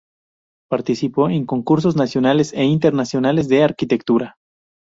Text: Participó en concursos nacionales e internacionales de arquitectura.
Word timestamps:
Participó 0.67 1.29
en 1.29 1.45
concursos 1.45 1.95
nacionales 1.95 2.53
e 2.53 2.63
internacionales 2.65 3.47
de 3.49 3.63
arquitectura. 3.63 4.35